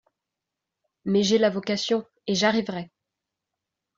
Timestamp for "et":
2.25-2.33